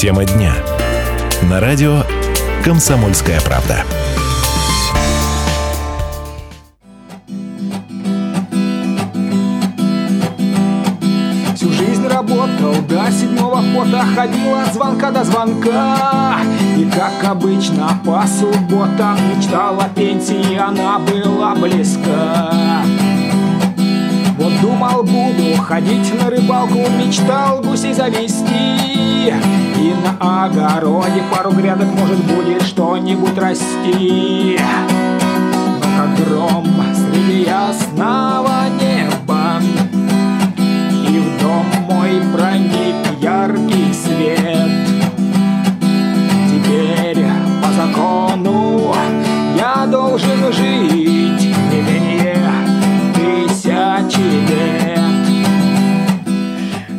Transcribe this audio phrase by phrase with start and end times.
[0.00, 0.54] Тема дня.
[1.42, 2.04] На радио
[2.64, 3.84] «Комсомольская правда».
[11.54, 16.38] Всю жизнь работал до седьмого пота Ходил от звонка до звонка
[16.78, 22.80] И как обычно по субботам Мечтал о пенсии, она была близка
[24.60, 29.32] думал буду ходить на рыбалку Мечтал гусей завести.
[29.76, 34.58] И на огороде пару грядок Может будет что-нибудь расти.
[34.58, 38.89] Но как гром среди ясного неба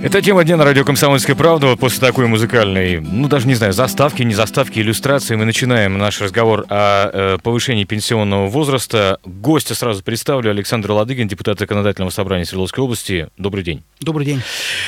[0.04, 1.68] Это тема дня на радио «Комсомольская правда».
[1.68, 6.20] Вот после такой музыкальной, ну даже не знаю, заставки, не заставки, иллюстрации мы начинаем наш
[6.20, 9.20] разговор о э, повышении пенсионного возраста.
[9.24, 10.50] Гостя сразу представлю.
[10.50, 13.28] Александр Ладыгин, депутат Законодательного собрания Свердловской области.
[13.38, 13.84] Добрый день.
[14.00, 14.42] Добрый день.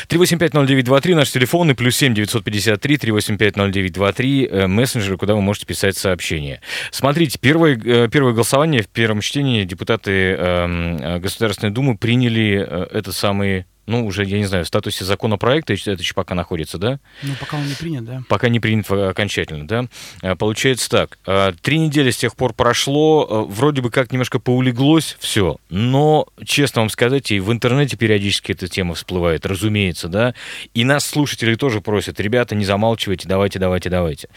[0.10, 6.60] 3850923 наш телефон и плюс 7 953 3850923 э, мессенджеры, куда вы можете писать сообщения.
[6.90, 12.88] Смотрите, первое, э, первое голосование в первом чтении депутаты эм, э, Государственной Думы приняли э,
[12.92, 17.00] этот самый ну, уже, я не знаю, в статусе законопроекта, это еще пока находится, да?
[17.22, 18.24] Ну, пока он не принят, да.
[18.30, 19.86] Пока не принят э, окончательно, да?
[20.22, 25.18] Э, Получается так, э, три недели с тех пор прошло, вроде бы как немножко поулеглось
[25.20, 30.34] все, но, честно вам сказать, и в интернете периодически эта тема всплывает, разумеется, да?
[30.74, 34.30] И нас слушатели тоже просят, ребята, не замалчивайте, давайте, давайте, давайте.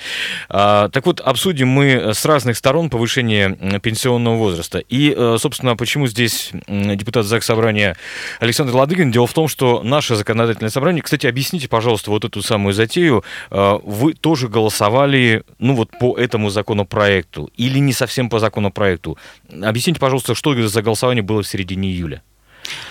[0.49, 4.83] А, Так вот, обсудим мы с разных сторон повышение пенсионного возраста.
[4.89, 7.97] И, собственно, почему здесь депутат ЗАГС Собрания
[8.41, 9.11] Александр Ладыгин?
[9.13, 11.03] Дело в том, что наше законодательное собрание...
[11.03, 13.23] Кстати, объясните, пожалуйста, вот эту самую затею.
[13.51, 19.19] Э, Вы тоже голосовали, ну вот по этому законопроекту или не совсем по законопроекту?
[19.63, 22.23] Объясните, пожалуйста, что за голосование было в середине июля?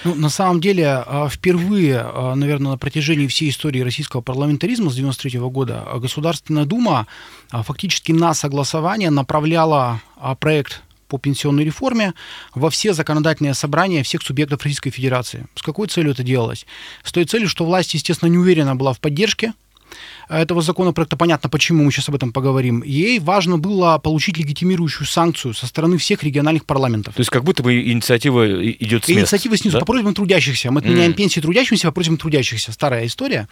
[0.03, 4.95] Ну, на самом деле, а, впервые, а, наверное, на протяжении всей истории российского парламентаризма с
[4.95, 7.07] 93 года Государственная Дума
[7.49, 9.99] фактически на согласование направляла
[10.39, 12.13] проект по пенсионной реформе
[12.53, 15.47] во все законодательные собрания всех субъектов Российской Федерации.
[15.55, 16.65] С какой целью это делалось?
[17.03, 19.53] С той целью, что власть, естественно, не уверена была в поддержке
[20.29, 22.83] этого законопроекта, понятно, почему мы сейчас об этом поговорим.
[22.83, 27.13] Ей важно было получить легитимирующую санкцию со стороны всех региональных парламентов.
[27.13, 29.79] То есть как будто бы инициатива идет с Инициатива снизу да?
[29.81, 30.71] по просьбам трудящихся.
[30.71, 32.71] Мы отменяем пенсии трудящимся по просьбам трудящихся.
[32.71, 33.47] Старая история.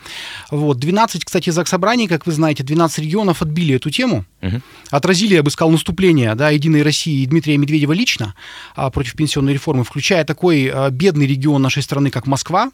[0.51, 0.79] Вот.
[0.79, 4.25] 12, кстати, заксобраний, как вы знаете, 12 регионов отбили эту тему.
[4.41, 4.61] Мгм.
[4.89, 8.35] Отразили, я бы сказал, наступление да, Единой России и Дмитрия Медведева лично
[8.75, 12.71] а, против пенсионной реформы, включая такой а, бедный регион нашей страны, как Москва,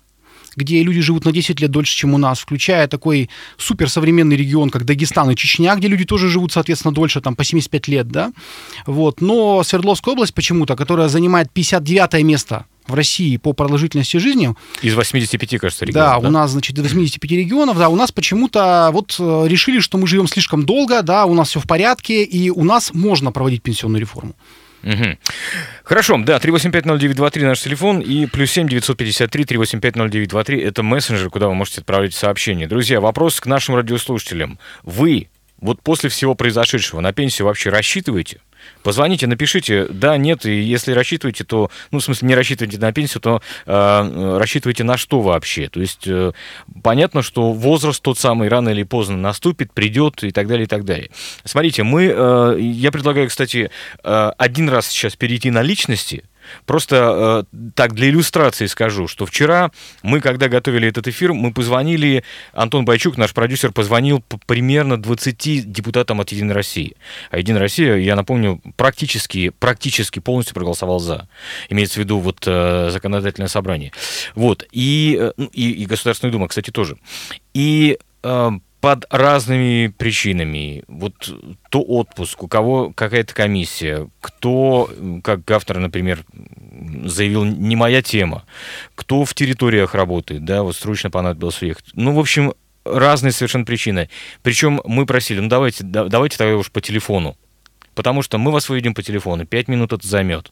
[0.55, 4.85] где люди живут на 10 лет дольше, чем у нас, включая такой суперсовременный регион, как
[4.85, 8.31] Дагестан и Чечня, где люди тоже живут, соответственно, дольше, там, по 75 лет, да,
[8.85, 14.95] вот, но Свердловская область почему-то, которая занимает 59 место в России по продолжительности жизни, Из
[14.95, 16.23] 85, кажется, да, регионов.
[16.23, 20.07] у нас, значит, до 85 регионов, да, у нас почему-то вот э, решили, что мы
[20.07, 24.01] живем слишком долго, да, у нас все в порядке, и у нас можно проводить пенсионную
[24.01, 24.35] реформу.
[24.84, 25.17] Мгм.
[25.84, 31.81] Хорошо, да, 3850923 наш телефон и плюс 7 953 3850923 это мессенджер, куда вы можете
[31.81, 32.67] отправлять сообщения.
[32.67, 34.59] Друзья, вопрос к нашим радиослушателям.
[34.84, 35.29] Вы
[35.59, 38.39] вот после всего произошедшего на пенсию вообще рассчитываете?
[38.83, 43.21] Позвоните, напишите, да, нет, и если рассчитываете, то, ну, в смысле, не рассчитывайте на пенсию,
[43.21, 45.69] то э, рассчитывайте на что вообще?
[45.69, 46.31] То есть э,
[46.81, 50.85] понятно, что возраст тот самый рано или поздно наступит, придет и так далее, и так
[50.85, 51.09] далее.
[51.43, 53.69] Смотрите, мы, э, я предлагаю, кстати,
[54.03, 56.23] э, один раз сейчас перейти на личности,
[56.65, 59.71] Просто э, так для иллюстрации скажу, что вчера
[60.03, 62.23] мы, когда готовили этот эфир, мы позвонили,
[62.53, 66.95] Антон Байчук, наш продюсер, позвонил примерно 20 депутатам от Единой России.
[67.31, 71.27] А Единая Россия, я напомню, практически, практически полностью проголосовал за.
[71.69, 73.91] Имеется в виду вот э, законодательное собрание.
[74.35, 74.65] Вот.
[74.71, 76.97] И, э, ну, и, и Государственная Дума, кстати, тоже.
[77.53, 78.50] И э,
[78.81, 80.83] под разными причинами.
[80.87, 81.13] Вот
[81.69, 84.89] то отпуск, у кого какая-то комиссия, кто,
[85.23, 86.23] как автор, например,
[87.05, 88.45] заявил, не моя тема,
[88.95, 91.85] кто в территориях работает, да, вот срочно понадобилось уехать.
[91.93, 92.53] Ну, в общем,
[92.85, 94.09] разные совершенно причины.
[94.43, 97.37] Причем мы просили, ну, давайте, да- давайте тогда уж по телефону.
[97.95, 100.51] Потому что мы вас выведем по телефону, пять минут это займет.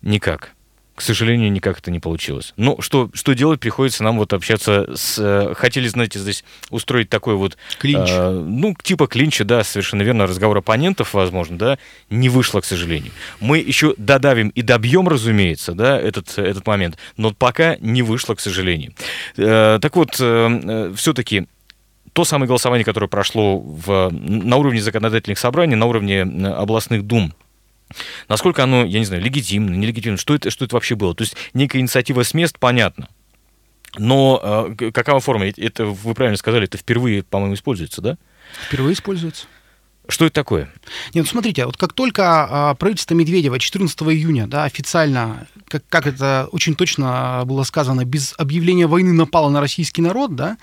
[0.00, 0.54] Никак.
[0.98, 2.54] К сожалению, никак это не получилось.
[2.56, 3.60] Ну, что, что делать?
[3.60, 5.16] Приходится нам вот общаться с...
[5.16, 7.56] э, Хотели, знаете, здесь устроить такой вот...
[7.78, 8.08] Клинч.
[8.10, 11.78] э, ну, типа клинча, да, совершенно верно, разговор оппонентов, возможно, да,
[12.10, 13.12] не вышло, к сожалению.
[13.38, 18.40] Мы еще додавим и добьем, разумеется, да, этот, этот момент, но пока не вышло, к
[18.40, 18.92] сожалению.
[19.36, 21.46] Э, так вот, все-таки
[22.12, 27.32] то самое голосование, которое прошло в, на уровне законодательных собраний, на уровне областных дум,
[28.28, 31.14] насколько оно, я не знаю, легитимно, нелегитимно, что это, что это вообще было?
[31.14, 33.08] То есть некая инициатива с мест, понятно.
[33.96, 35.46] Но э, какова форма?
[35.46, 38.18] Это, вы правильно сказали, это впервые, по-моему, используется, да?
[38.66, 39.46] Впервые используется.
[40.08, 40.72] Что это такое?
[41.12, 42.22] Нет, ну смотрите, вот как только
[42.70, 48.34] а, правительство Медведева 14 июня да, официально, как, как это очень точно было сказано, без
[48.38, 50.56] объявления войны напало на российский народ, да,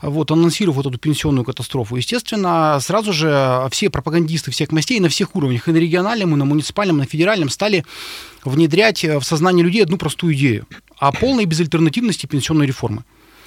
[0.00, 5.34] вот, анонсировав вот эту пенсионную катастрофу, естественно, сразу же все пропагандисты всех мастей на всех
[5.34, 7.84] уровнях, и на региональном, и на муниципальном, и на федеральном, стали
[8.44, 10.68] внедрять в сознание людей одну простую идею
[10.98, 13.02] о полной безальтернативности пенсионной реформы.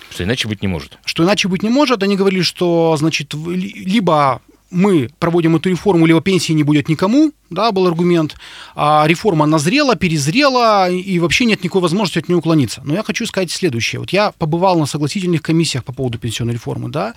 [0.10, 0.98] Что иначе быть не может.
[1.06, 2.02] Что иначе быть не может.
[2.04, 7.72] Они говорили, что, значит, либо мы проводим эту реформу, либо пенсии не будет никому, да,
[7.72, 8.36] был аргумент,
[8.76, 12.82] а реформа назрела, перезрела, и вообще нет никакой возможности от нее уклониться.
[12.84, 14.00] Но я хочу сказать следующее.
[14.00, 17.14] Вот я побывал на согласительных комиссиях по поводу пенсионной реформы, да,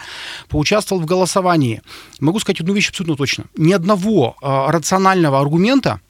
[0.49, 1.83] поучаствовал в голосовании.
[2.21, 3.45] Могу сказать одну вещь абсолютно точно.
[3.57, 6.01] Ни одного а, рационального аргумента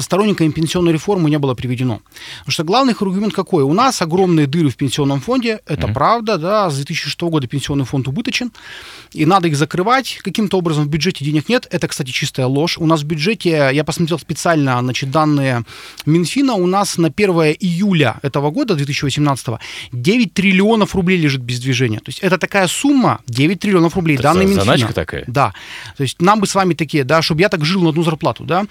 [0.00, 2.00] сторонниками пенсионной реформы не было приведено.
[2.40, 3.62] Потому что главный аргумент какой?
[3.64, 5.92] У нас огромные дыры в пенсионном фонде, это mm-hmm.
[5.92, 8.52] правда, да, с 2006 года пенсионный фонд убыточен,
[9.12, 12.78] и надо их закрывать каким-то образом, в бюджете денег нет, это, кстати, чистая ложь.
[12.78, 15.64] У нас в бюджете, я посмотрел специально, значит, данные
[16.06, 19.46] Минфина, у нас на 1 июля этого года, 2018,
[19.92, 21.98] 9 триллионов рублей лежит без движения.
[21.98, 24.92] То есть это такая сумма, 9 триллионов рублей, это данные Минфина.
[24.92, 25.24] Такая?
[25.26, 25.52] Да.
[25.96, 28.44] То есть нам бы с вами такие, да, чтобы я так жил на одну зарплату,
[28.44, 28.64] да.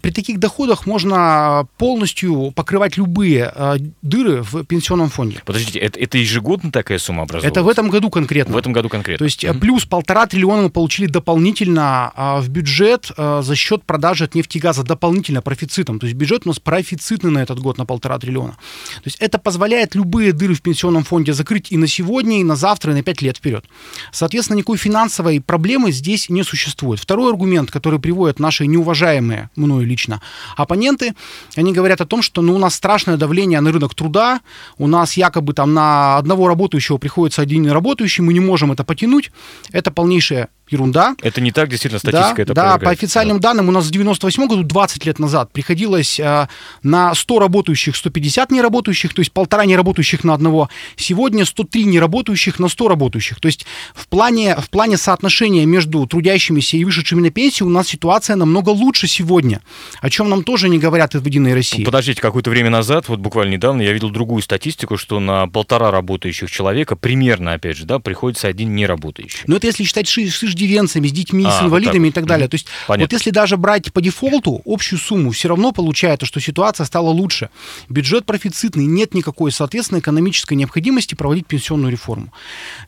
[0.00, 5.40] При таких доходах можно полностью покрывать любые э, дыры в пенсионном фонде.
[5.46, 7.48] Подождите, это, это ежегодно такая сумма образуется?
[7.48, 8.54] Это в этом году конкретно.
[8.54, 9.18] В этом году конкретно.
[9.18, 9.58] То есть mm-hmm.
[9.58, 14.58] плюс полтора триллиона мы получили дополнительно э, в бюджет э, за счет продажи от нефти
[14.58, 15.98] и газа дополнительно профицитом.
[15.98, 18.52] То есть бюджет у нас профицитный на этот год на полтора триллиона.
[18.52, 22.54] То есть это позволяет любые дыры в пенсионном фонде закрыть и на сегодня, и на
[22.54, 23.64] завтра, и на пять лет вперед.
[24.12, 27.00] Соответственно, никакой финансовой проблемы здесь не существует.
[27.00, 30.20] Второй аргумент, который приводят наши неуважаемые мною лично
[30.56, 31.14] оппоненты,
[31.56, 34.40] они говорят о том, что ну, у нас страшное давление на рынок труда,
[34.78, 39.30] у нас якобы там на одного работающего приходится один работающий, мы не можем это потянуть.
[39.72, 41.14] Это полнейшая ерунда.
[41.22, 43.50] Это не так, действительно, статистика да, это Да, по официальным да.
[43.50, 46.48] данным у нас в 98 году, 20 лет назад, приходилось э,
[46.82, 50.68] на 100 работающих 150 неработающих, то есть полтора неработающих на одного.
[50.96, 53.40] Сегодня 103 неработающих на 100 работающих.
[53.40, 57.88] То есть в плане, в плане соотношения между трудящимися и вышедшими на пенсию у нас
[57.88, 59.60] ситуация намного лучше сегодня,
[60.00, 61.84] о чем нам тоже не говорят в «Единой России».
[61.84, 66.50] Подождите, какое-то время назад, вот буквально недавно, я видел другую статистику, что на полтора работающих
[66.50, 69.40] человека, примерно, опять же, да, приходится один неработающий.
[69.46, 72.26] Но это если считать шиш, шиш иждивенцами, с детьми, а, с инвалидами вот и так
[72.26, 72.48] далее.
[72.48, 73.04] То есть Понятно.
[73.04, 77.50] вот если даже брать по дефолту общую сумму, все равно получается, что ситуация стала лучше.
[77.88, 82.32] Бюджет профицитный, нет никакой, соответственно, экономической необходимости проводить пенсионную реформу.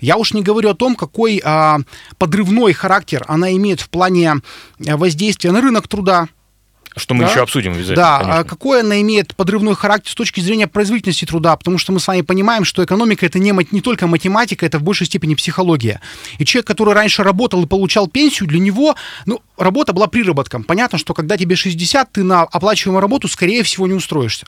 [0.01, 1.79] Я уж не говорю о том, какой а,
[2.19, 6.29] подрывной характер она имеет в плане а, воздействия на рынок труда,
[6.96, 7.31] что мы да?
[7.31, 7.96] еще обсудим обязательно.
[7.96, 8.44] Да, конечно.
[8.44, 12.22] какой она имеет подрывной характер с точки зрения производительности труда, потому что мы с вами
[12.22, 16.00] понимаем, что экономика это не, не только математика, это в большей степени психология.
[16.38, 18.96] И человек, который раньше работал и получал пенсию, для него,
[19.26, 20.64] ну, работа была приработком.
[20.64, 24.46] Понятно, что когда тебе 60, ты на оплачиваемую работу, скорее всего, не устроишься.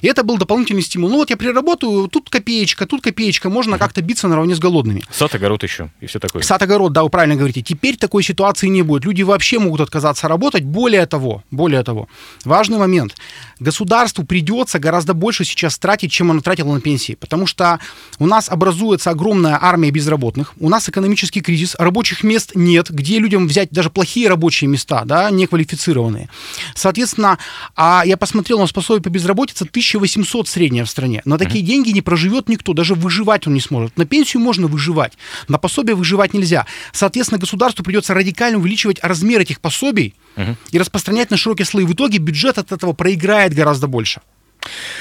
[0.00, 1.10] И это был дополнительный стимул.
[1.10, 5.04] Ну вот я приработаю, тут копеечка, тут копеечка, можно mm как-то биться наравне с голодными.
[5.10, 6.42] Сад, огород еще и все такое.
[6.42, 7.62] Сад, огород, да, вы правильно говорите.
[7.62, 9.04] Теперь такой ситуации не будет.
[9.04, 10.64] Люди вообще могут отказаться работать.
[10.64, 12.08] Более того, более того,
[12.44, 13.16] важный момент.
[13.60, 17.80] Государству придется гораздо больше сейчас тратить, чем оно тратило на пенсии, потому что
[18.18, 23.46] у нас образуется огромная армия безработных, у нас экономический кризис, рабочих мест нет, где людям
[23.46, 26.28] взять даже плохие рабочие места, да, неквалифицированные.
[26.74, 27.38] Соответственно,
[27.74, 31.22] а я посмотрел, у нас пособие по безработице 1800 средняя в стране.
[31.24, 33.96] На такие деньги не проживет никто, даже выживать он не сможет.
[33.96, 35.14] На пенсию можно выживать,
[35.48, 36.66] на пособие выживать нельзя.
[36.92, 40.56] Соответственно, государству придется радикально увеличивать размер этих пособий, угу.
[40.70, 41.84] и распространять на широкие слои.
[41.84, 44.20] В итоге бюджет от этого проиграет гораздо больше.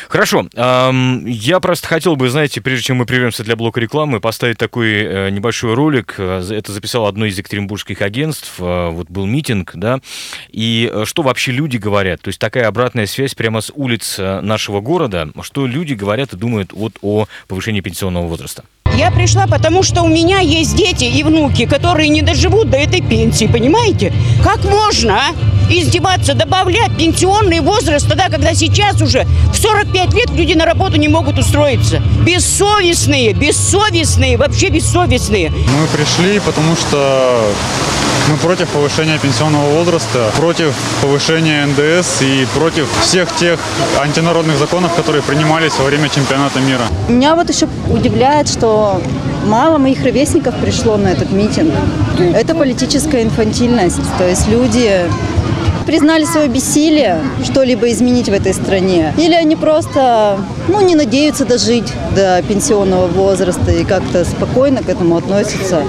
[0.08, 0.48] Хорошо.
[0.56, 5.30] Я просто хотел бы, знаете, прежде чем мы прервемся для блока рекламы, поставить такой э,
[5.30, 6.16] небольшой ролик.
[6.18, 8.54] Э, это записал одно из екатеринбургских агентств.
[8.60, 10.00] Э, вот был митинг, да.
[10.50, 12.22] И что вообще люди говорят?
[12.22, 15.30] То есть такая обратная связь прямо с улиц нашего города.
[15.42, 18.64] Что люди говорят и думают вот о повышении пенсионного возраста.
[18.98, 23.00] Я пришла, потому что у меня есть дети и внуки, которые не доживут до этой
[23.00, 24.12] пенсии, понимаете?
[24.44, 25.72] Как можно, а?
[25.72, 31.10] Издеваться, добавлять пенсионный возраст тогда, когда сейчас уже в 45 лет люди на работу не
[31.10, 32.02] могут устроиться.
[32.26, 35.52] Бессовестные, бессовестные, вообще бессовестные.
[35.52, 37.54] Мы пришли, потому что
[38.30, 43.60] мы против повышения пенсионного возраста, против повышения НДС и против всех тех
[44.00, 46.82] антинародных законов, которые принимались во время чемпионата мира.
[47.08, 49.02] Меня вот еще удивляет, что
[49.48, 51.74] Мало моих ровесников пришло на этот митинг.
[52.36, 54.02] Это политическая инфантильность.
[54.18, 55.06] То есть люди
[55.86, 59.14] признали свое бессилие что-либо изменить в этой стране.
[59.18, 65.16] Или они просто ну, не надеются дожить до пенсионного возраста и как-то спокойно к этому
[65.16, 65.82] относятся.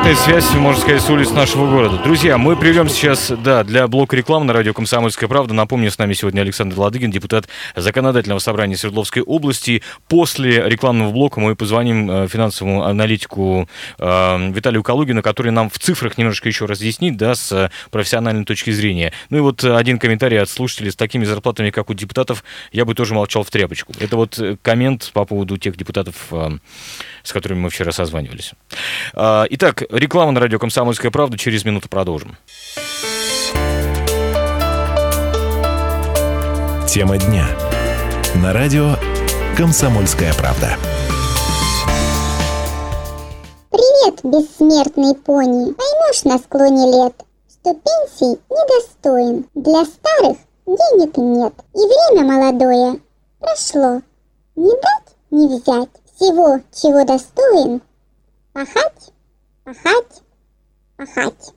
[0.00, 1.98] Обратная связь, можно сказать, с улиц нашего города.
[2.02, 5.52] Друзья, мы придем сейчас, да, для блока рекламы на радио «Комсомольская правда».
[5.52, 9.82] Напомню, с нами сегодня Александр Ладыгин, депутат Законодательного собрания Свердловской области.
[10.08, 16.16] После рекламного блока мы позвоним э, финансовому аналитику э, Виталию Калугину, который нам в цифрах
[16.16, 19.12] немножко еще разъяснит, да, с профессиональной точки зрения.
[19.28, 22.42] Ну и вот один комментарий от слушателей с такими зарплатами, как у депутатов,
[22.72, 23.92] я бы тоже молчал в тряпочку.
[24.00, 26.52] Это вот коммент по поводу тех депутатов, э,
[27.22, 28.52] с которыми мы вчера созванивались.
[29.14, 31.38] А, итак, реклама на радио «Комсомольская правда».
[31.38, 32.36] Через минуту продолжим.
[36.88, 37.46] Тема дня.
[38.36, 38.96] На радио
[39.56, 40.76] «Комсомольская правда».
[43.70, 45.72] Привет, бессмертный пони.
[45.72, 47.14] Поймешь на склоне лет,
[47.48, 49.46] что пенсий недостоин.
[49.54, 53.00] Для старых денег нет, и время молодое
[53.38, 54.02] прошло.
[54.56, 57.80] Не дать, не взять всего, чего достоин,
[58.52, 59.10] пахать,
[59.64, 60.22] пахать,
[60.96, 61.54] пахать.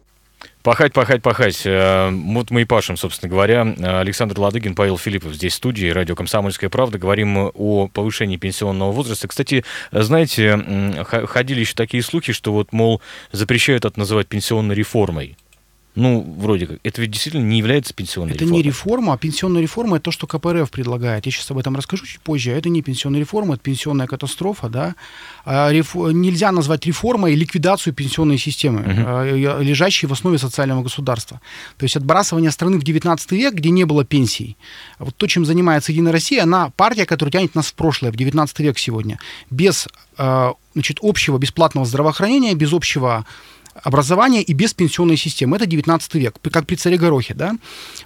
[0.62, 1.64] Пахать, пахать, пахать.
[1.66, 3.64] Э, вот мы и пашем, собственно говоря.
[4.00, 6.98] Александр Ладыгин, Павел Филиппов здесь в студии, радио «Комсомольская правда».
[6.98, 9.28] Говорим о повышении пенсионного возраста.
[9.28, 13.02] Кстати, знаете, ходили еще такие слухи, что вот, мол,
[13.34, 15.36] запрещают это называть пенсионной реформой.
[15.96, 16.80] Ну, вроде как.
[16.84, 18.60] Это ведь действительно не является пенсионной это реформой.
[18.60, 21.26] Это не реформа, а пенсионная реформа– это то, что КПРФ предлагает.
[21.26, 22.52] Я сейчас об этом расскажу чуть позже.
[22.52, 24.70] Это не пенсионная реформа, это пенсионная катастрофа.
[24.70, 24.96] Да?
[25.46, 25.94] А реф...
[25.96, 29.64] Нельзя назвать реформой ликвидацию пенсионной системы, uh-huh.
[29.64, 31.42] лежащей в основе социального государства.
[31.78, 34.58] То есть отбрасывание страны в 19 век, где не было пенсий.
[34.98, 38.60] Вот то, чем занимается Единая Россия, она партия, которая тянет нас в прошлое, в 19
[38.60, 39.20] век сегодня.
[39.52, 43.26] Без а, значит, общего бесплатного здравоохранения, без общего
[43.84, 45.58] образования и без пенсионной системы.
[45.58, 47.34] Это 19 век, как при царе Горохе.
[47.34, 47.56] Да?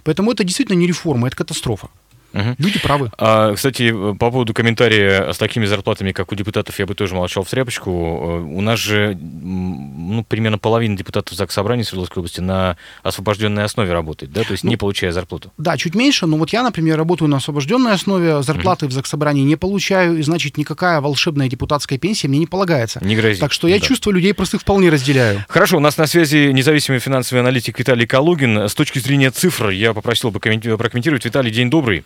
[0.03, 1.89] Поэтому это действительно не реформа, это катастрофа.
[2.37, 2.55] Угу.
[2.59, 3.11] Люди правы.
[3.17, 7.43] А, кстати, по поводу комментария с такими зарплатами, как у депутатов, я бы тоже молчал
[7.43, 7.91] в тряпочку.
[7.91, 14.31] У нас же ну, примерно половина депутатов ЗАГС Собрания Свердловской области на освобожденной основе работает,
[14.31, 15.51] да, то есть ну, не получая зарплату.
[15.57, 18.91] Да, чуть меньше, но вот я, например, работаю на освобожденной основе, зарплаты угу.
[18.91, 23.03] в ЗАГС Собрании не получаю, и значит никакая волшебная депутатская пенсия мне не полагается.
[23.03, 23.39] Не грозит.
[23.39, 23.85] Так что я да.
[23.85, 25.43] чувство людей простых вполне разделяю.
[25.47, 28.69] Хорошо, у нас на связи независимый финансовый аналитик Виталий Калугин.
[28.69, 31.25] С точки зрения цифр я попросил бы прокомментировать.
[31.25, 32.03] Виталий, день добрый.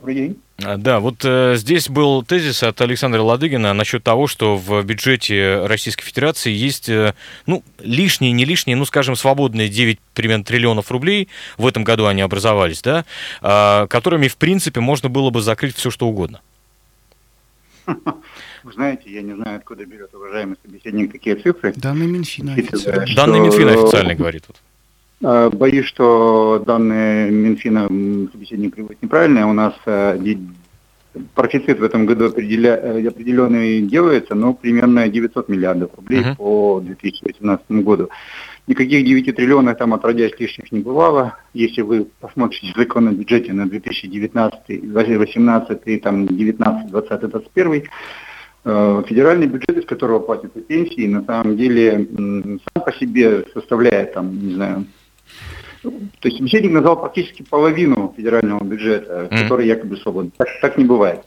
[0.00, 0.40] Добрый день.
[0.64, 5.66] А, да, вот э, здесь был тезис от Александра Ладыгина насчет того, что в бюджете
[5.66, 7.12] Российской Федерации есть, э,
[7.44, 11.28] ну, лишние, не лишние, ну, скажем, свободные 9 примерно триллионов рублей,
[11.58, 13.04] в этом году они образовались, да,
[13.42, 16.40] э, которыми, в принципе, можно было бы закрыть все, что угодно.
[17.86, 21.74] Вы знаете, я не знаю, откуда берет уважаемый собеседник такие цифры.
[21.76, 23.14] Данные Минфина официально.
[23.14, 24.44] Данные Минфина официально говорит.
[24.48, 24.56] Вот.
[25.22, 27.88] Э, боюсь, что данные Минфина
[28.32, 29.44] собеседник приводит неправильные.
[29.44, 30.18] У нас э,
[31.34, 32.76] профицит в этом году определя...
[32.76, 36.36] Э, определенный делается, но примерно 900 миллиардов рублей uh-huh.
[36.36, 38.08] по 2018 году.
[38.66, 41.36] Никаких 9 триллионов там отродясь лишних не бывало.
[41.52, 47.82] Если вы посмотрите закон о бюджете на 2019, 2018, там 19, 20, 21,
[48.62, 54.54] федеральный бюджет, из которого платятся пенсии, на самом деле сам по себе составляет там, не
[54.54, 54.84] знаю,
[55.82, 55.90] то
[56.28, 59.42] есть собеседник назвал практически половину федерального бюджета, mm-hmm.
[59.42, 60.32] который якобы свободен.
[60.36, 61.22] Так, так не бывает.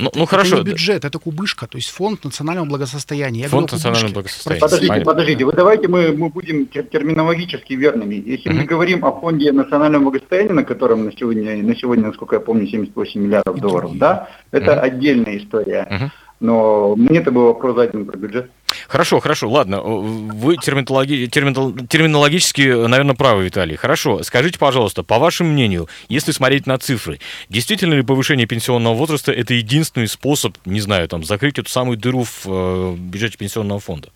[0.00, 0.56] Ну, ну хорошо.
[0.56, 3.42] Это не бюджет, это кубышка, то есть фонд национального благосостояния.
[3.42, 4.60] Я фонд национального благосостояния.
[4.60, 5.12] Подождите, Понятно.
[5.12, 8.16] подождите, вы давайте мы, мы будем терминологически верными.
[8.16, 8.54] Если uh-huh.
[8.54, 12.66] мы говорим о фонде национального благосостояния, на котором на сегодня, на сегодня, насколько я помню,
[12.66, 14.80] 78 миллиардов долларов, да, это uh-huh.
[14.80, 15.86] отдельная история.
[15.88, 16.10] Uh-huh.
[16.40, 18.50] Но мне это был вопрос задан про бюджет.
[18.88, 19.80] Хорошо, хорошо, ладно.
[19.80, 21.26] Вы терминологи...
[21.26, 23.76] терминологически, наверное, правы, Виталий.
[23.76, 24.22] Хорошо.
[24.22, 29.54] Скажите, пожалуйста, по вашему мнению, если смотреть на цифры, действительно ли повышение пенсионного возраста это
[29.54, 34.10] единственный способ, не знаю, там, закрыть эту самую дыру в э, бюджете пенсионного фонда?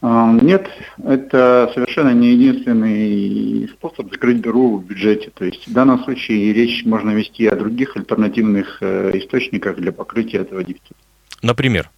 [0.00, 0.68] А, нет,
[1.04, 5.30] это совершенно не единственный способ закрыть дыру в бюджете.
[5.34, 10.38] То есть в данном случае речь можно вести о других альтернативных э, источниках для покрытия
[10.38, 10.94] этого дефицита.
[11.42, 11.90] Например?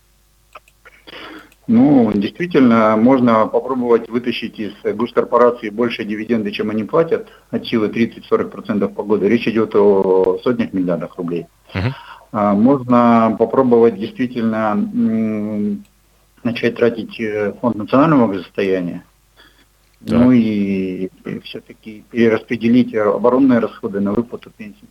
[1.72, 8.88] Ну, действительно, можно попробовать вытащить из госкорпорации больше дивиденды, чем они платят, от силы 30-40%
[8.92, 9.28] по году.
[9.28, 11.46] Речь идет о сотнях миллиардах рублей.
[11.72, 12.56] Uh-huh.
[12.56, 14.74] Можно попробовать действительно
[16.42, 19.04] начать тратить э, фонд национального благосостояния.
[20.00, 20.18] Да.
[20.18, 24.88] Ну и бы все-таки перераспределить оборонные расходы на выплату пенсий.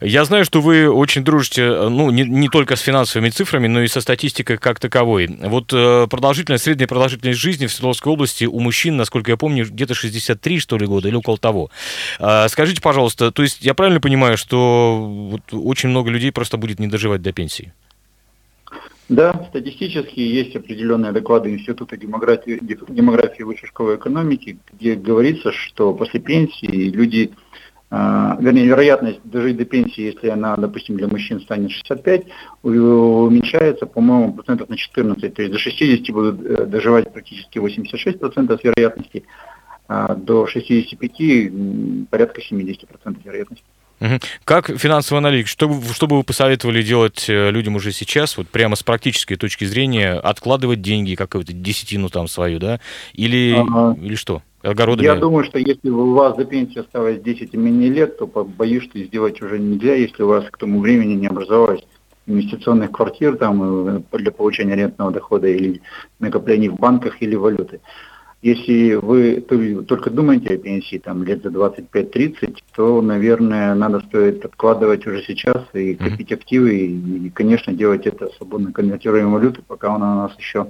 [0.00, 3.82] Я знаю, что вы очень дружите, э, ну, не, не только с финансовыми цифрами, но
[3.82, 5.26] и со статистикой как таковой.
[5.26, 9.94] Вот э, продолжительность, средняя продолжительность жизни в Свердловской области у мужчин, насколько я помню, где-то
[9.94, 11.70] 63, что ли, года или около того.
[12.18, 14.98] Э, скажите, пожалуйста, то есть я правильно понимаю, что
[15.30, 17.72] вот очень много людей просто будет не доживать до пенсии?
[19.08, 26.20] Да, статистически есть определенные доклады Института демографии, демографии высшей школы экономики, где говорится, что после
[26.20, 27.47] пенсии люди а,
[27.90, 32.26] вернее, вероятность дожить до пенсии, если она, допустим, для мужчин станет 65,
[32.62, 35.34] уменьшается, по-моему, процентов на 14.
[35.34, 39.24] То есть до 60 будут э, доживать практически 86% вероятности,
[39.88, 43.64] а до 65 порядка 70% вероятности.
[44.44, 48.76] Как финансовый аналитик, что, что бы вы посоветовали делать э, людям уже сейчас, вот прямо
[48.76, 52.80] с практической точки зрения, откладывать деньги, какую-то десятину там свою, да,
[53.12, 53.96] или, ага.
[54.00, 54.42] или что?
[54.62, 55.06] огородами?
[55.06, 58.84] Я думаю, что если у вас до пенсии осталось 10 и менее лет, то боюсь,
[58.84, 61.82] что сделать уже нельзя, если у вас к тому времени не образовалось
[62.26, 65.80] инвестиционных квартир там, э, для получения рентного дохода или
[66.18, 67.80] накоплений в банках или валюты.
[68.40, 75.04] Если вы только думаете о пенсии там, лет за 25-30, то, наверное, надо стоит откладывать
[75.08, 80.12] уже сейчас и копить активы, и, и конечно, делать это свободно конвертируемой валюты, пока она
[80.12, 80.68] у нас еще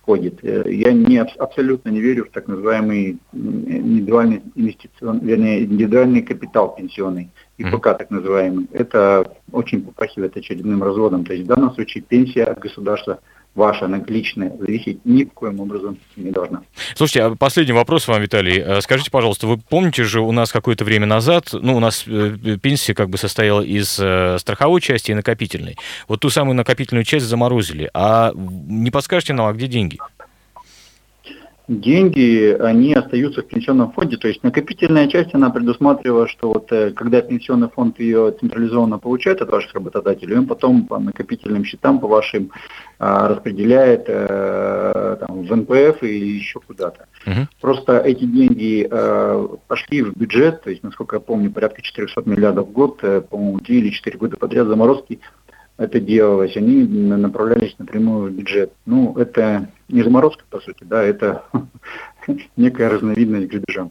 [0.00, 0.42] входит.
[0.42, 7.30] Э, я не, абсолютно не верю в так называемый индивидуальный инвестиционный, вернее, индивидуальный капитал пенсионный,
[7.58, 8.66] ИПК так называемый.
[8.72, 11.26] Это очень попахивает очередным разводом.
[11.26, 13.18] То есть в данном случае пенсия от государства–
[13.54, 16.62] ваша личная зависеть ни в коем образом не должна.
[16.94, 18.60] Слушайте, а последний вопрос вам, Виталий.
[18.60, 22.58] Э, скажите, пожалуйста, вы помните же у нас какое-то время назад, ну, у нас э,
[22.60, 23.94] пенсия как бы состояла из
[24.40, 25.76] страховой части и накопительной.
[26.08, 27.90] Вот ту самую накопительную часть заморозили.
[27.94, 29.98] А не подскажете нам, а где деньги?
[31.68, 34.16] Деньги, они остаются в пенсионном фонде.
[34.16, 39.40] То есть накопительная часть, она предусматривала, что вот э, когда пенсионный фонд ее централизованно получает
[39.40, 42.50] от ваших работодателей, он потом по накопительным счетам, по вашим,
[42.98, 47.06] а, распределяет э, там, в НПФ или еще куда-то.
[47.26, 47.48] Угу.
[47.60, 52.68] Просто эти деньги э, пошли в бюджет, то есть, насколько я помню, порядка 400 миллиардов
[52.68, 55.20] в год, по-моему, 3 или 4 года подряд заморозки
[55.76, 58.72] это делалось, они направлялись напрямую в бюджет.
[58.86, 61.44] Ну, это не заморозка, по сути, да, это
[62.56, 63.88] некая разновидность грабежа.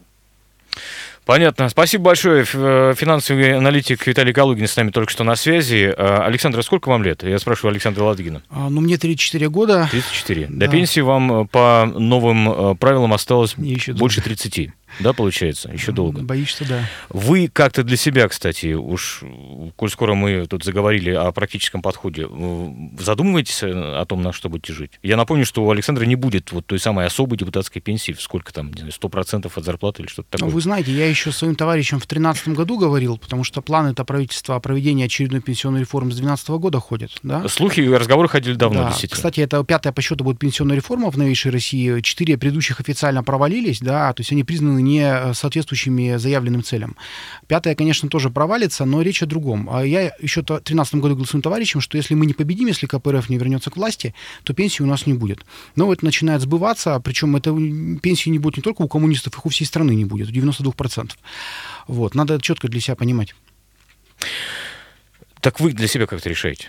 [1.26, 1.70] Понятно.
[1.70, 2.46] Спасибо большое.
[2.54, 5.94] Э, финансовый аналитик Виталий Калугин с нами только что на связи.
[5.96, 7.24] Э, Александр, а сколько вам лет?
[7.24, 8.42] Я спрашиваю Александра Ладыгина.
[8.50, 9.88] А, ну, мне 34 года.
[9.90, 10.48] 34.
[10.50, 10.66] Да.
[10.66, 14.72] До пенсии вам э, по новым правилам осталось Еще больше 30.
[15.00, 15.70] Да, получается?
[15.72, 16.22] Еще долго.
[16.22, 16.88] Боишься, да.
[17.10, 19.22] Вы как-то для себя, кстати, уж,
[19.76, 22.28] коль скоро мы тут заговорили о практическом подходе,
[23.00, 24.92] задумываетесь о том, на что будете жить?
[25.02, 28.72] Я напомню, что у Александра не будет вот той самой особой депутатской пенсии, сколько там,
[28.72, 30.50] не знаю, 100% от зарплаты или что-то такое.
[30.50, 34.04] Ну, вы знаете, я еще своим товарищам в 2013 году говорил, потому что планы это
[34.04, 37.12] правительства о проведении очередной пенсионной реформы с 2012 года ходят.
[37.24, 37.48] Да?
[37.48, 38.90] Слухи и разговоры ходили давно, да.
[38.90, 39.16] действительно.
[39.16, 42.02] Кстати, это пятая по счету будет пенсионная реформа в новейшей России.
[42.02, 46.96] Четыре предыдущих официально провалились, да, то есть они признаны не соответствующими заявленным целям.
[47.48, 49.70] Пятое, конечно, тоже провалится, но речь о другом.
[49.72, 52.88] А я еще в 2013 году говорил своим товарищам, что если мы не победим, если
[52.88, 55.46] КПРФ не вернется к власти, то пенсии у нас не будет.
[55.76, 57.52] Но это начинает сбываться, причем это
[58.02, 61.12] пенсии не будет не только у коммунистов, их у всей страны не будет, 92%.
[61.88, 63.36] Вот, надо четко для себя понимать.
[65.42, 66.68] Так вы для себя как-то решаете?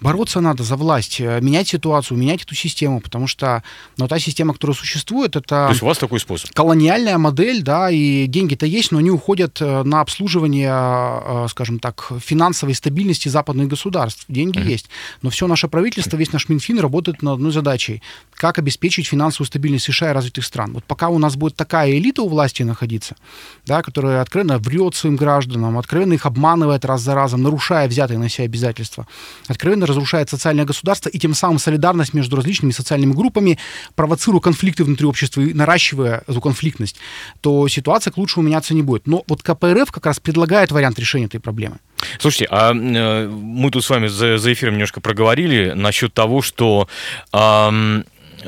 [0.00, 3.62] Бороться надо за власть, э, менять ситуацию, менять эту систему, потому что
[3.96, 5.66] ну, та система, которая существует, это...
[5.66, 6.50] То есть у вас такой способ?
[6.50, 12.12] Колониальная модель, да, и деньги-то есть, но они уходят э, на обслуживание, э, скажем так,
[12.20, 14.26] финансовой стабильности западных государств.
[14.28, 14.70] Деньги mm-hmm.
[14.70, 14.88] есть.
[15.22, 18.02] Но все наше правительство, весь наш Минфин работает над одной задачей.
[18.34, 20.72] Как обеспечить финансовую стабильность США и развитых стран.
[20.74, 23.16] Вот пока у нас будет такая элита у власти находиться,
[23.64, 28.28] да, которая откровенно врет своим гражданам, откровенно их обманывает раз за разом, нарушая взятые на
[28.28, 29.06] себя обязательства,
[29.48, 33.58] откровенно разрушает социальное государство и тем самым солидарность между различными социальными группами,
[33.94, 36.96] провоцируя конфликты внутри общества и наращивая эту конфликтность,
[37.40, 39.06] то ситуация к лучшему меняться не будет.
[39.06, 41.78] Но вот КПРФ как раз предлагает вариант решения этой проблемы.
[42.18, 46.88] Слушайте, а э, мы тут с вами за, за эфиром немножко проговорили насчет того, что
[47.32, 48.02] э,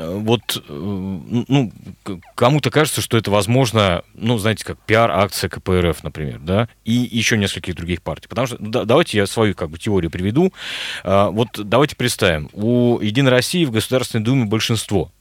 [0.07, 1.71] вот, э, ну,
[2.35, 7.75] кому-то кажется, что это возможно, ну, знаете, как пиар-акция КПРФ, например, да, и еще нескольких
[7.75, 8.27] других партий.
[8.27, 10.53] Потому что, да, давайте я свою, как бы, теорию приведу.
[11.03, 15.11] А, вот давайте представим, у Единой России в Государственной Думе большинство.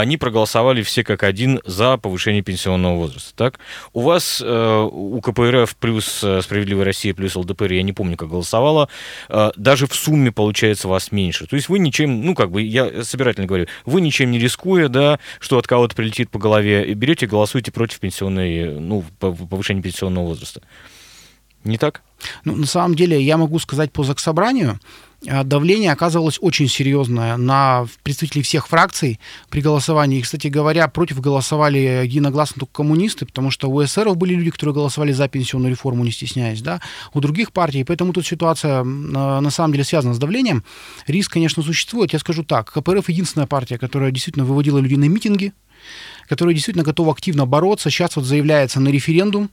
[0.00, 3.60] Они проголосовали все как один за повышение пенсионного возраста, так?
[3.92, 8.28] У вас, э, у КПРФ плюс э, Справедливая Россия плюс ЛДПР, я не помню, как
[8.28, 8.88] голосовала,
[9.28, 11.46] э, даже в сумме получается вас меньше.
[11.46, 15.18] То есть вы ничем, ну, как бы, я собирательно говорю, вы ничем не рискуя, да,
[15.40, 20.62] что от кого-то прилетит по голове, берете и голосуете против пенсионной, ну, повышения пенсионного возраста.
[21.64, 22.02] Не так?
[22.44, 24.78] Ну, на самом деле, я могу сказать по заксобранию,
[25.13, 25.13] а,
[25.44, 30.18] давление оказывалось очень серьезное на представителей всех фракций при голосовании.
[30.18, 34.74] И, кстати говоря, против голосовали единогласно только коммунисты, потому что у эсеров были люди, которые
[34.74, 36.80] голосовали за пенсионную реформу, не стесняясь, да,
[37.12, 37.84] у других партий.
[37.84, 40.64] Поэтому тут ситуация на самом деле связана с давлением.
[41.06, 42.12] Риск, конечно, существует.
[42.12, 45.52] Я скажу так, КПРФ единственная партия, которая действительно выводила людей на митинги,
[46.28, 47.90] которая действительно готова активно бороться.
[47.90, 49.50] Сейчас вот заявляется на референдум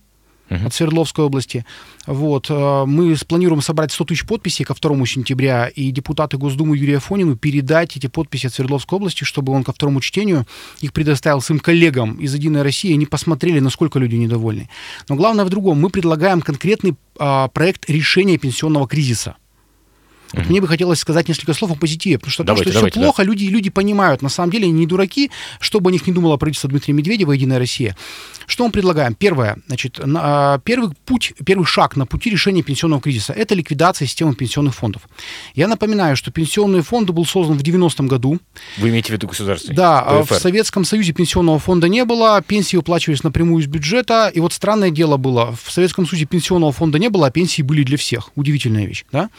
[0.52, 0.68] uh-huh.
[0.68, 1.66] от Свердловской области.
[2.06, 2.48] Вот.
[2.50, 7.36] Э, мы планируем собрать 100 тысяч подписей ко 2 сентября, и депутаты Госдумы Юрия Фонину
[7.36, 10.46] передать эти подписи от Свердловской области, чтобы он ко второму чтению
[10.82, 14.70] их предоставил своим коллегам из «Единой России», и они посмотрели, насколько люди недовольны.
[15.08, 15.80] Но главное в другом.
[15.80, 19.36] Мы предлагаем конкретный а, проект решения пенсионного кризиса.
[20.34, 23.00] Вот мне бы хотелось сказать несколько слов о позитиве, потому что давайте, то, что давайте,
[23.00, 23.28] все плохо, да.
[23.28, 24.22] люди, люди понимают.
[24.22, 27.32] На самом деле они не дураки, что бы о них не думало правительство Дмитрия Медведева,
[27.32, 27.96] Единая Россия.
[28.48, 29.14] Что мы предлагаем?
[29.14, 34.36] Первое, значит, на, первый путь, первый шаг на пути решения пенсионного кризиса– это ликвидация системы
[34.36, 35.04] пенсионных фондов.
[35.56, 38.40] Я напоминаю, что пенсионный фонд был создан в 90-м году.
[38.78, 39.76] Вы имеете в виду государственный?
[39.76, 40.36] Да, ПФР.
[40.36, 44.90] в Советском Союзе пенсионного фонда не было, пенсии выплачивались напрямую из бюджета, и вот странное
[44.90, 48.32] дело было, в Советском Союзе пенсионного фонда не было, а пенсии были для всех.
[48.36, 49.30] Удивительная вещь, да?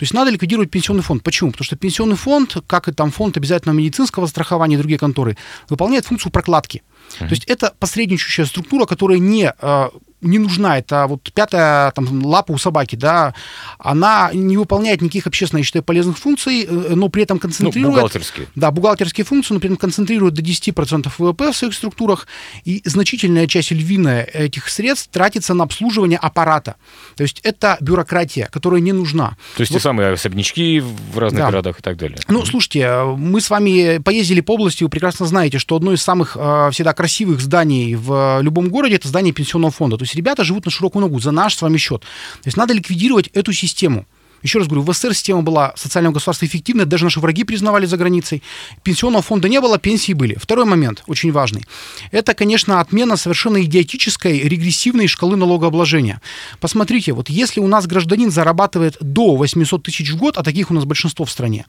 [0.00, 1.22] То есть надо ликвидировать пенсионный фонд.
[1.22, 1.50] Почему?
[1.52, 5.36] Потому что пенсионный фонд, как и там фонд обязательного медицинского страхования и другие конторы,
[5.68, 6.82] выполняет функцию прокладки.
[7.10, 7.28] Uh-huh.
[7.28, 9.90] То есть это посредничающая структура, которая не а,
[10.20, 10.78] не нужна.
[10.78, 13.34] Это вот пятая там, лапа у собаки, да,
[13.78, 17.86] она не выполняет никаких общественно, я считаю, полезных функций, э, но при этом концентрирует...
[17.86, 18.46] Ну, бухгалтерские.
[18.54, 22.26] Да, бухгалтерские функции, но при этом концентрирует до 10% ВВП в своих структурах,
[22.64, 26.76] и значительная часть львиная этих средств тратится на обслуживание аппарата.
[27.16, 29.36] То есть это бюрократия, которая не нужна.
[29.56, 29.78] То есть вот.
[29.78, 31.50] те самые особнячки в разных да.
[31.50, 32.18] городах и так далее.
[32.28, 36.36] Ну, слушайте, мы с вами поездили по области, вы прекрасно знаете, что одно из самых
[36.38, 39.96] э, всегда красивых зданий в любом городе это здание пенсионного фонда.
[39.96, 42.02] То есть ребята живут на широкую ногу за наш с вами счет.
[42.02, 44.06] То есть надо ликвидировать эту систему.
[44.42, 47.96] Еще раз говорю, в СССР система была социального государства эффективная, даже наши враги признавали за
[47.96, 48.42] границей.
[48.82, 50.36] Пенсионного фонда не было, пенсии были.
[50.40, 51.64] Второй момент, очень важный.
[52.10, 56.20] Это, конечно, отмена совершенно идиотической регрессивной шкалы налогообложения.
[56.60, 60.74] Посмотрите, вот если у нас гражданин зарабатывает до 800 тысяч в год, а таких у
[60.74, 61.66] нас большинство в стране,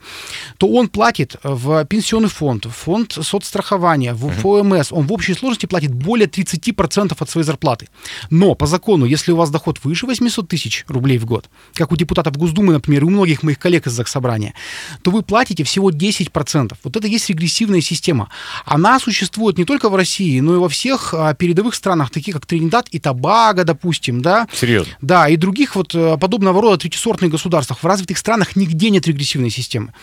[0.57, 5.65] то он платит в пенсионный фонд, в фонд соцстрахования, в ФОМС, он в общей сложности
[5.65, 7.89] платит более 30% от своей зарплаты.
[8.29, 11.95] Но по закону, если у вас доход выше 800 тысяч рублей в год, как у
[11.95, 14.53] депутатов Госдумы, Госдумы, например, и у многих моих коллег из Заксобрания,
[15.01, 16.73] то вы платите всего 10%.
[16.83, 18.29] Вот это есть регрессивная система.
[18.65, 22.45] Она существует не только в России, но и во всех а, передовых странах, таких как
[22.45, 24.47] Тринидад и Тобаго, допустим, да?
[24.53, 24.93] Серьезно?
[25.01, 27.79] Да, и других вот э, подобного рода третисортных государствах.
[27.81, 29.93] В развитых странах нигде нет регрессивной системы.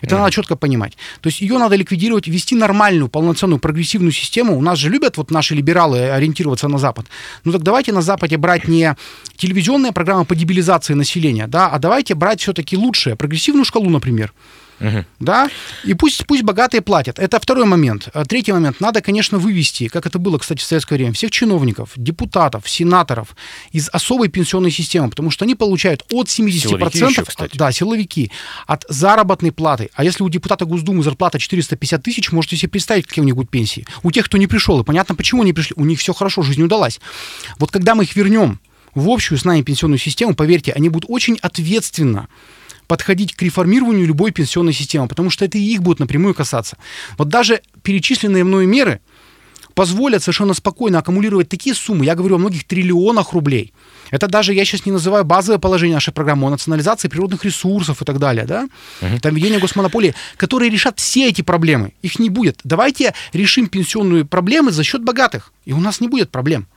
[0.00, 0.18] Это mm-hmm.
[0.18, 0.96] надо четко понимать.
[1.20, 4.56] То есть ее надо ликвидировать, ввести нормальную, полноценную, прогрессивную систему.
[4.58, 7.06] У нас же любят вот наши либералы ориентироваться на Запад.
[7.44, 8.96] Ну так давайте на Западе брать не
[9.36, 14.32] телевизионные программы по дебилизации населения, да, а давайте брать все-таки лучшее, прогрессивную шкалу, например.
[14.80, 15.04] Угу.
[15.20, 15.48] Да?
[15.84, 17.18] И пусть, пусть богатые платят.
[17.18, 18.08] Это второй момент.
[18.12, 18.80] А третий момент.
[18.80, 23.36] Надо, конечно, вывести, как это было, кстати, в советское время, всех чиновников, депутатов, сенаторов
[23.72, 26.58] из особой пенсионной системы, потому что они получают от 70%...
[26.58, 27.56] Силовики еще, кстати.
[27.56, 28.30] Да, силовики.
[28.66, 29.90] От заработной платы.
[29.94, 33.50] А если у депутата Госдумы зарплата 450 тысяч, можете себе представить, какие у них будут
[33.50, 33.86] пенсии.
[34.02, 35.74] У тех, кто не пришел, и понятно, почему они пришли.
[35.76, 37.00] У них все хорошо, жизнь удалась.
[37.58, 38.60] Вот когда мы их вернем
[38.94, 42.28] в общую с нами пенсионную систему, поверьте, они будут очень ответственно
[42.86, 46.76] подходить к реформированию любой пенсионной системы, потому что это и их будет напрямую касаться.
[47.18, 49.00] Вот даже перечисленные мною меры
[49.74, 53.72] позволят совершенно спокойно аккумулировать такие суммы, я говорю о многих триллионах рублей.
[54.10, 58.04] Это даже, я сейчас не называю базовое положение нашей программы, о национализации природных ресурсов и
[58.04, 58.68] так далее, да?
[59.02, 59.18] Угу.
[59.20, 61.94] Там введение госмонополии, которые решат все эти проблемы.
[62.02, 62.60] Их не будет.
[62.64, 66.68] Давайте решим пенсионные проблемы за счет богатых, и у нас не будет проблем.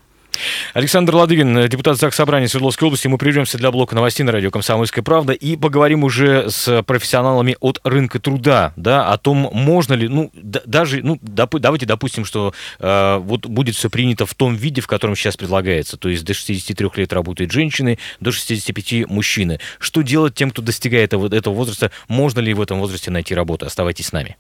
[0.74, 3.08] Александр Ладыгин, депутат ЗАГС Собрания Свердловской области.
[3.08, 7.80] Мы прервемся для блока новостей на радио «Комсомольская правда» и поговорим уже с профессионалами от
[7.84, 13.18] рынка труда, да, о том, можно ли, ну, даже, ну, доп, давайте допустим, что э,
[13.18, 16.90] вот будет все принято в том виде, в котором сейчас предлагается, то есть до 63
[16.96, 19.60] лет работают женщины, до 65 мужчины.
[19.80, 21.92] Что делать тем, кто достигает этого, этого возраста?
[22.08, 23.66] Можно ли в этом возрасте найти работу?
[23.66, 24.38] Оставайтесь с нами.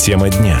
[0.00, 0.60] Тема дня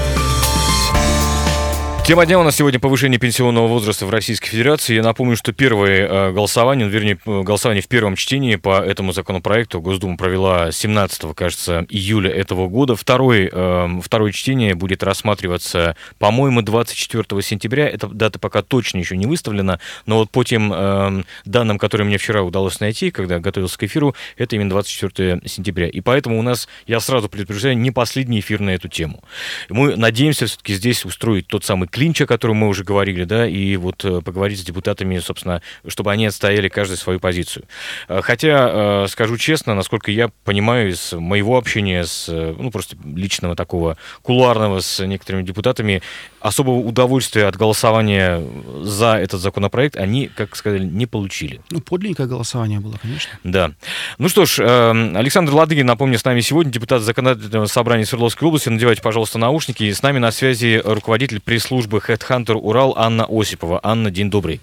[2.11, 4.95] Тема дня у нас сегодня повышение пенсионного возраста в Российской Федерации.
[4.95, 9.79] Я напомню, что первое э, голосование, ну, вернее, голосование в первом чтении по этому законопроекту
[9.79, 12.97] Госдума провела 17, кажется, июля этого года.
[12.97, 17.87] Второе, эм, второе чтение будет рассматриваться, по-моему, 24 сентября.
[17.87, 22.17] Эта дата пока точно еще не выставлена, но вот по тем эм, данным, которые мне
[22.17, 25.87] вчера удалось найти, когда готовился к эфиру, это именно 24 сентября.
[25.87, 29.23] И поэтому у нас, я сразу предупреждаю, не последний эфир на эту тему.
[29.69, 33.75] Мы надеемся все-таки здесь устроить тот самый клинч, о котором мы уже говорили, да, и
[33.75, 37.65] вот э, поговорить с депутатами, собственно, чтобы они отстояли каждый свою позицию.
[38.07, 43.55] Э, хотя, э, скажу честно, насколько я понимаю из моего общения с, ну, просто личного
[43.55, 46.01] такого кулуарного с некоторыми депутатами,
[46.39, 48.41] особого удовольствия от голосования
[48.81, 51.61] за этот законопроект они, как сказали, не получили.
[51.69, 53.29] Ну, подлинное голосование было, конечно.
[53.43, 53.73] Да.
[54.17, 58.69] Ну что ж, Александр Ладыгин, напомню, с нами сегодня депутат Законодательного собрания Свердловской области.
[58.69, 59.83] Надевайте, пожалуйста, наушники.
[59.83, 63.79] И с нами на связи руководитель пресс-службы Headhunter Урал Анна Осипова.
[63.83, 64.61] Анна, день добрый.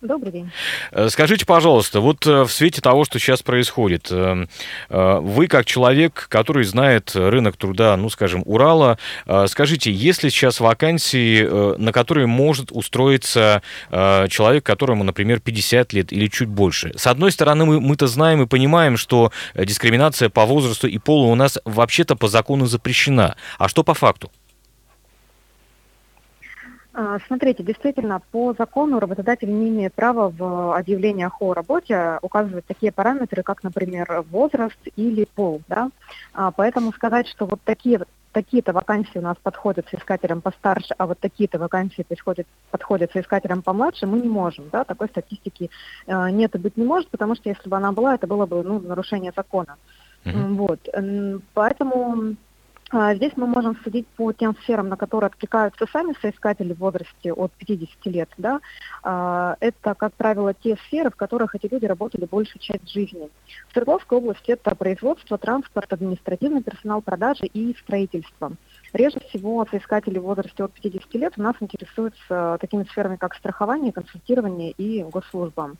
[0.00, 0.50] Добрый день.
[0.92, 4.44] Э, скажите, пожалуйста, вот э, в свете того, что сейчас происходит, э,
[4.88, 8.98] вы как человек, который знает рынок труда, ну, скажем, Урала,
[9.46, 16.26] скажите, есть ли сейчас вакансии, на которые может устроиться человек, которому, например, 50 лет или
[16.28, 16.92] чуть больше?
[16.96, 21.34] С одной стороны, мы, мы-то знаем и понимаем, что дискриминация по возрасту и полу у
[21.34, 23.36] нас вообще-то по закону запрещена.
[23.58, 24.30] А что по факту?
[27.00, 32.90] А, смотрите, действительно, по закону работодатель не имеет права в объявлениях о работе указывать такие
[32.90, 35.62] параметры, как, например, возраст или пол.
[35.68, 35.90] Да?
[36.34, 38.00] А, поэтому сказать, что вот такие
[38.32, 43.16] такие-то вакансии у нас подходят с искателем постарше, а вот такие-то вакансии подходят, подходят с
[43.16, 44.68] искателем помладше, мы не можем.
[44.72, 44.82] Да?
[44.82, 45.70] Такой статистики
[46.06, 48.64] э, нет и быть не может, потому что если бы она была, это было бы
[48.64, 49.76] ну, нарушение закона.
[50.24, 50.54] Mm-hmm.
[50.54, 51.42] Вот.
[51.54, 52.34] Поэтому
[52.90, 57.52] здесь мы можем судить по тем сферам, на которые откликаются сами соискатели в возрасте от
[57.52, 58.30] 50 лет.
[58.38, 58.60] Да?
[59.02, 63.28] А, это, как правило, те сферы, в которых эти люди работали большую часть жизни.
[63.68, 68.52] В Свердловской области это производство, транспорт, административный персонал, продажи и строительство.
[68.94, 73.92] Реже всего соискатели в возрасте от 50 лет у нас интересуются такими сферами, как страхование,
[73.92, 75.72] консультирование и госслужба.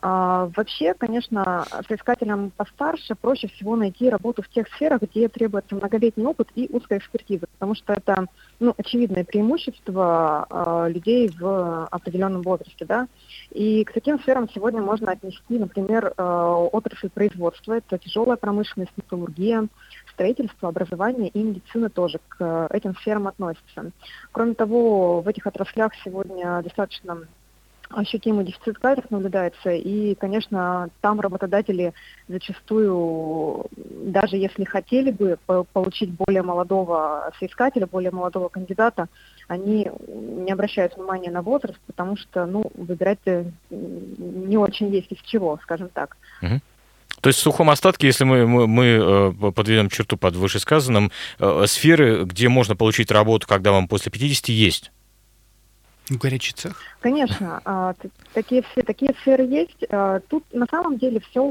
[0.00, 6.24] А, вообще, конечно, соискателям постарше проще всего найти работу в тех сферах, где требуется многолетний
[6.24, 8.26] опыт и узкая экспертиза, потому что это
[8.60, 12.84] ну, очевидное преимущество а, людей в определенном возрасте.
[12.84, 13.08] Да?
[13.50, 19.66] И к таким сферам сегодня можно отнести, например, а, отрасль производства, это тяжелая промышленность, металлургия,
[20.12, 23.92] строительство, образование и медицина тоже к этим сферам относятся.
[24.32, 27.26] Кроме того, в этих отраслях сегодня достаточно
[27.90, 31.92] ощутимый дефицит кадров наблюдается, и, конечно, там работодатели
[32.28, 35.38] зачастую, даже если хотели бы
[35.72, 39.08] получить более молодого соискателя, более молодого кандидата,
[39.46, 43.18] они не обращают внимания на возраст, потому что, ну, выбирать
[43.70, 46.16] не очень есть из чего, скажем так.
[47.20, 51.64] То есть в сухом остатке, если мы, мы, мы э, подведем черту под вышесказанным, э,
[51.66, 54.92] сферы, где можно получить работу, когда вам после 50, есть?
[56.10, 56.80] В горячий цех?
[57.00, 57.94] Конечно, а,
[58.32, 59.84] такие, все, такие сферы есть.
[59.90, 61.50] А, тут на самом деле все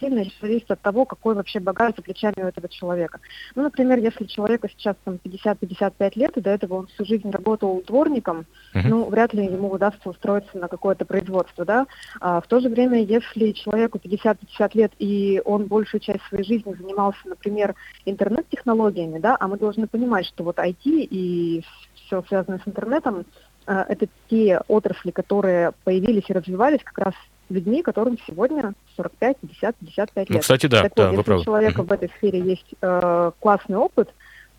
[0.00, 3.20] сильно зависит от того, какой вообще багаж за плечами у этого человека.
[3.54, 7.82] Ну, например, если человеку сейчас там 50-55 лет, и до этого он всю жизнь работал
[7.86, 8.82] дворником, uh-huh.
[8.84, 11.86] ну, вряд ли ему удастся устроиться на какое-то производство, да.
[12.20, 16.74] А в то же время, если человеку 50-50 лет, и он большую часть своей жизни
[16.74, 22.68] занимался, например, интернет-технологиями, да, а мы должны понимать, что вот IT и все связанное с
[22.68, 23.24] интернетом,
[23.68, 27.14] это те отрасли, которые появились и развивались как раз
[27.50, 30.28] людьми, которым сегодня 45, 50, 55 лет.
[30.30, 31.40] Ну, кстати, да, так да вот, если правы.
[31.40, 34.10] у человека в этой сфере есть э, классный опыт,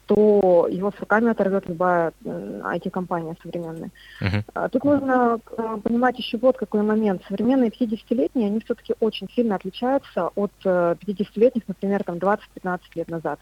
[0.07, 3.91] то его с руками оторвет любая э, IT-компания современная.
[4.21, 4.69] Uh-huh.
[4.69, 7.21] Тут нужно э, понимать еще вот какой момент.
[7.27, 13.39] Современные 50-летние, они все-таки очень сильно отличаются от э, 50-летних, например, там 20-15 лет назад.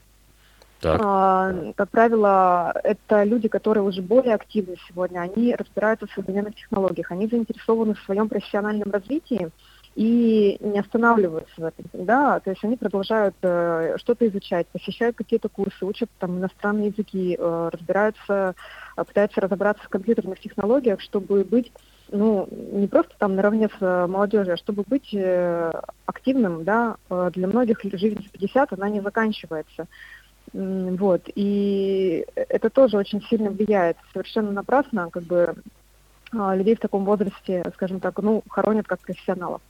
[0.79, 1.01] Так.
[1.03, 7.11] А, как правило, это люди, которые уже более активны сегодня, они разбираются в современных технологиях,
[7.11, 9.49] они заинтересованы в своем профессиональном развитии
[9.97, 15.49] и не останавливаются в этом, да, то есть они продолжают э, что-то изучать, посещают какие-то
[15.49, 18.53] курсы, учат там иностранные языки, э, разбираются,
[18.95, 21.71] э, пытаются разобраться в компьютерных технологиях, чтобы быть
[22.11, 25.71] ну, не просто там наравне с э, молодежью, а чтобы быть э,
[26.05, 26.97] активным, да,
[27.31, 29.87] для многих жизнь в 50, она не заканчивается.
[30.53, 31.21] Вот.
[31.35, 33.97] И это тоже очень сильно влияет.
[34.13, 35.55] Совершенно напрасно, как бы,
[36.31, 39.61] а, людей в таком возрасте, скажем так, ну, хоронят как профессионалов.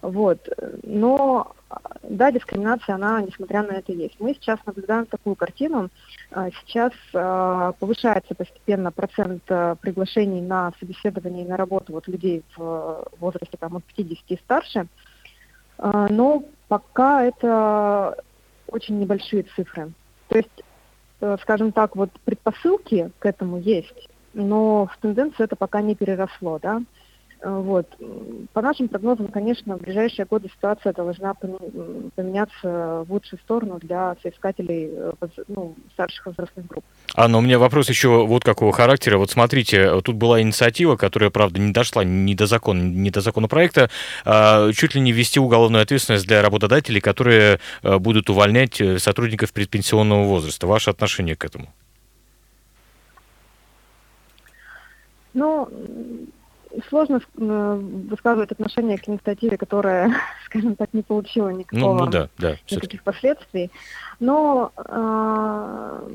[0.00, 0.48] Вот.
[0.84, 1.54] Но
[2.02, 4.14] да, дискриминация, она, несмотря на это, есть.
[4.20, 5.90] Мы сейчас наблюдаем такую картину.
[6.30, 9.42] А, сейчас а, повышается постепенно процент
[9.80, 14.86] приглашений на собеседование и на работу вот людей в возрасте там, от 50 и старше.
[15.80, 18.16] Но пока это
[18.66, 19.92] очень небольшие цифры.
[20.28, 20.64] То есть,
[21.20, 26.58] э, скажем так, вот предпосылки к этому есть, но в тенденцию это пока не переросло,
[26.60, 26.82] да.
[27.40, 27.86] Э, вот.
[28.52, 34.90] По нашим прогнозам, конечно, в ближайшие годы ситуация должна поменяться в лучшую сторону для соискателей
[34.92, 35.12] э,
[35.48, 36.84] ну, старших возрастных групп.
[37.14, 39.18] Анна, у меня вопрос еще вот какого характера.
[39.18, 43.90] Вот смотрите, тут была инициатива, которая, правда, не дошла ни до закона, ни до законопроекта,
[44.24, 50.24] а чуть ли не ввести уголовную ответственность для работодателей, которые э, будут увольнять сотрудников предпенсионного
[50.24, 50.66] возраста.
[50.66, 51.68] Ваше отношение к этому?
[55.34, 55.68] Ну,
[56.88, 60.12] сложно э, высказывать отношение к инициативе, которая,
[60.46, 63.70] скажем так, не получила никакого, ну, ну да, да, никаких последствий.
[64.20, 66.08] Но э,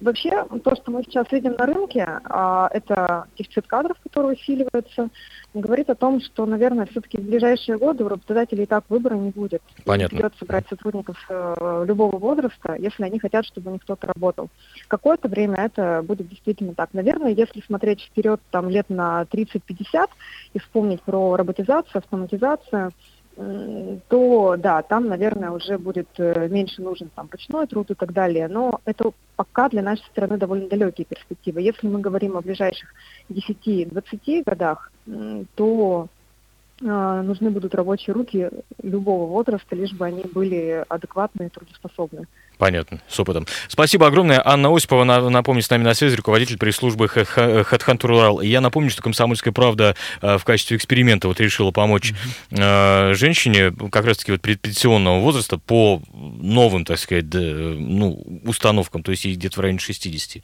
[0.00, 5.08] Вообще, то, что мы сейчас видим на рынке, а, это дефицит кадров, который усиливается,
[5.54, 9.30] говорит о том, что, наверное, все-таки в ближайшие годы у работодателей и так выбора не
[9.30, 9.62] будет.
[9.86, 10.18] Понятно.
[10.18, 14.48] Придется брать сотрудников э, любого возраста, если они хотят, чтобы у них кто-то работал.
[14.88, 16.90] Какое-то время это будет действительно так.
[16.92, 20.08] Наверное, если смотреть вперед там, лет на 30-50
[20.52, 22.92] и вспомнить про роботизацию, автоматизацию,
[23.36, 28.48] то да, там, наверное, уже будет э, меньше нужен там ручной труд и так далее.
[28.48, 31.60] Но это пока для нашей страны довольно далекие перспективы.
[31.60, 32.94] Если мы говорим о ближайших
[33.28, 34.90] 10-20 годах,
[35.54, 36.08] то
[36.80, 38.48] э, нужны будут рабочие руки
[38.82, 42.26] любого возраста, лишь бы они были адекватны и трудоспособны.
[42.58, 43.46] Понятно, с опытом.
[43.68, 44.40] Спасибо огромное.
[44.42, 48.40] Анна Осипова, напомню, с нами на связи, руководитель пресс-службы HeadHunter Урал.
[48.40, 52.14] Я напомню, что «Комсомольская правда» э, в качестве эксперимента вот решила помочь
[52.50, 53.14] mm-hmm.
[53.14, 59.34] женщине как раз-таки вот предпенсионного возраста по новым, так сказать, ну, установкам, то есть ей
[59.34, 60.42] где-то в районе 60.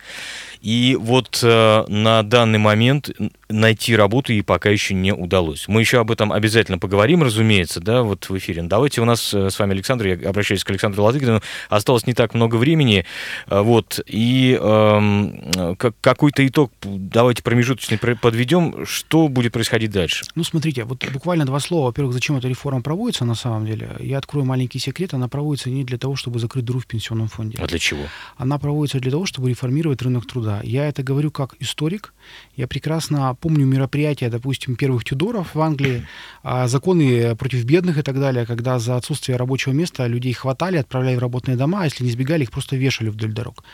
[0.61, 3.11] И вот э, на данный момент
[3.49, 5.67] найти работу ей пока еще не удалось.
[5.67, 8.63] Мы еще об этом обязательно поговорим, разумеется, да, вот в эфире.
[8.63, 12.35] Давайте у нас с вами Александр, я обращаюсь к Александру Ладыгину, осталось осталось не так
[12.35, 13.05] много времени,
[13.49, 20.25] э, вот, и э, какой-то итог давайте промежуточный подведем, что будет происходить дальше?
[20.35, 21.87] Ну, смотрите, вот буквально два слова.
[21.87, 23.89] Во-первых, зачем эта реформа проводится на самом деле?
[24.01, 25.15] Я открою маленький секрет.
[25.15, 27.59] Она проводится не для того, чтобы закрыть дыру в пенсионном фонде.
[27.61, 28.03] А для чего?
[28.37, 30.61] Она проводится для того, чтобы реформировать рынок труда.
[30.65, 32.13] Я это говорю как историк.
[32.57, 36.07] Я прекрасно помню мероприятия, допустим, первых Тюдоров в Англии,
[36.43, 41.17] а, законы против бедных и так далее, когда за отсутствие рабочего места людей хватали, отправляли
[41.17, 43.65] в работные дома, а если не сбегали, их просто вешали вдоль дорог.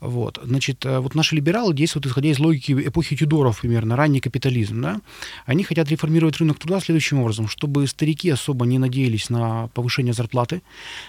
[0.00, 0.38] Вот.
[0.42, 4.80] Значит, э, вот наши либералы действуют исходя из логики эпохи Тюдоров примерно, ранний капитализм.
[4.80, 5.00] Да?
[5.46, 10.62] Они хотят реформировать рынок труда следующим образом, чтобы старики особо не надеялись на повышение зарплаты,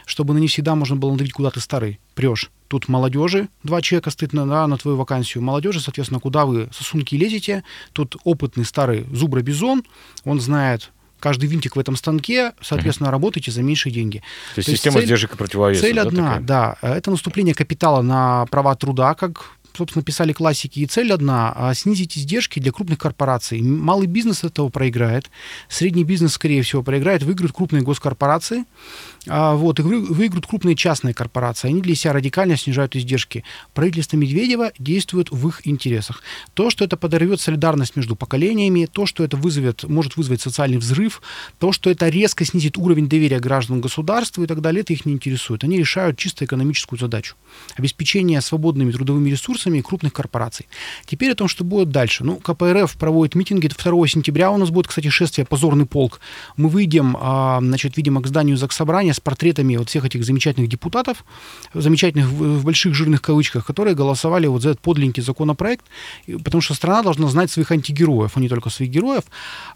[0.06, 2.52] чтобы на них всегда можно было надавить, куда ты старый прешь.
[2.68, 5.44] Тут молодежи, два человека стоит на, на, твою вакансию.
[5.44, 7.64] Молодежи, соответственно, куда вы сосунки лезете.
[7.94, 9.84] Тут опытный старый зубробизон,
[10.24, 10.92] он знает
[11.26, 13.12] каждый винтик в этом станке, соответственно, mm-hmm.
[13.12, 14.20] работаете за меньшие деньги.
[14.54, 15.82] То есть То система цель, сдержек и противовесов.
[15.82, 16.40] Цель да, одна, такая?
[16.42, 16.78] да.
[16.84, 22.16] Это наступление капитала на права труда, как собственно, писали классики, и цель одна а,– снизить
[22.16, 23.62] издержки для крупных корпораций.
[23.62, 25.32] Малый бизнес этого проиграет,
[25.68, 28.66] средний бизнес, скорее всего, проиграет, выиграют крупные госкорпорации,
[29.28, 31.68] вот, и выиграют крупные частные корпорации.
[31.68, 33.44] Они для себя радикально снижают издержки.
[33.74, 36.22] Правительство Медведева действует в их интересах.
[36.54, 41.22] То, что это подорвет солидарность между поколениями, то, что это вызовет, может вызвать социальный взрыв,
[41.60, 45.14] то, что это резко снизит уровень доверия граждан государству и так далее, это их не
[45.14, 45.64] интересует.
[45.64, 47.36] Они решают чисто экономическую задачу.
[47.78, 50.68] Обеспечение свободными трудовыми ресурсами крупных корпораций.
[51.06, 52.24] Теперь о том, что будет дальше.
[52.24, 53.68] Ну, КПРФ проводит митинги.
[53.68, 56.20] 2 сентября у нас будет, кстати, шествие «Позорный полк».
[56.58, 61.26] Мы выйдем, а, значит, видимо, к зданию Заксобрания с портретами вот всех этих замечательных депутатов,
[61.74, 65.86] замечательных в, в больших жирных кавычках, которые голосовали вот за этот подлинный законопроект,
[66.44, 69.24] потому что страна должна знать своих антигероев, а не только своих героев.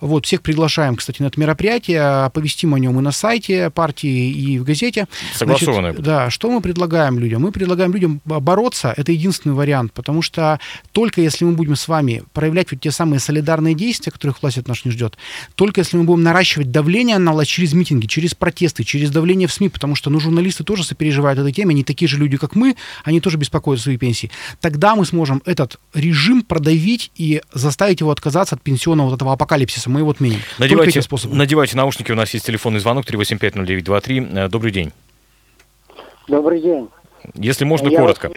[0.01, 4.59] Вот, всех приглашаем, кстати, на это мероприятие, оповестим о нем и на сайте партии, и
[4.59, 5.07] в газете.
[5.33, 5.93] Согласованное.
[5.93, 7.41] да, что мы предлагаем людям?
[7.41, 10.59] Мы предлагаем людям бороться, это единственный вариант, потому что
[10.91, 14.67] только если мы будем с вами проявлять вот те самые солидарные действия, которых власть от
[14.67, 15.17] нас не ждет,
[15.55, 19.47] только если мы будем наращивать давление на власть через митинги, через протесты, через давление давление
[19.47, 22.55] в СМИ, потому что ну, журналисты тоже сопереживают этой теме, они такие же люди, как
[22.55, 24.31] мы, они тоже беспокоятся о своей пенсии.
[24.59, 29.91] Тогда мы сможем этот режим продавить и заставить его отказаться от пенсионного вот этого апокалипсиса.
[29.91, 30.39] Мы его отменим.
[30.57, 34.45] Надевайте, надевайте наушники, у нас есть телефонный звонок 3850923.
[34.45, 34.91] Э, добрый день.
[36.27, 36.89] Добрый день.
[37.35, 38.31] Если можно, Я коротко.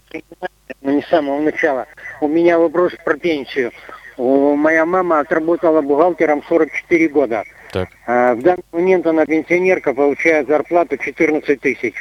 [0.82, 1.86] Ну, не с самого начала.
[2.20, 3.72] У меня вопрос про пенсию.
[4.18, 7.45] Моя мама отработала бухгалтером 44 года.
[7.73, 7.89] Так.
[8.07, 11.95] А, В данный момент она пенсионерка, получает зарплату 14 тысяч.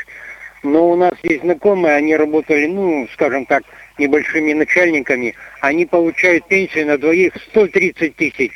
[0.64, 3.64] Но у нас есть знакомые, они работали, ну, скажем так,
[3.98, 5.34] небольшими начальниками.
[5.62, 8.52] Они получают пенсию на двоих 130 тысяч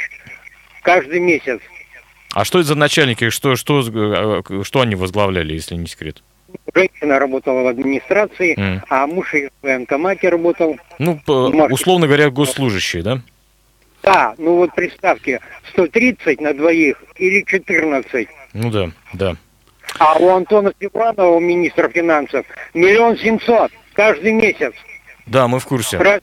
[0.84, 1.60] каждый месяц.
[2.34, 3.30] А что это за начальники?
[3.30, 6.22] Что, что, э, что они возглавляли, если не секрет?
[6.76, 8.84] Женщина работала в администрации, М.
[8.90, 10.78] а муж ее в военкомате работал.
[11.00, 11.20] Ну,
[11.70, 13.22] условно говоря, госслужащие, да?
[14.06, 15.40] Да, ну вот представьте,
[15.74, 18.28] 130 на двоих или 14.
[18.54, 19.36] Ну да, да.
[19.98, 24.74] А у Антона Степанова, у министра финансов, миллион семьсот каждый месяц.
[25.26, 25.98] Да, мы в курсе.
[25.98, 26.22] Раз-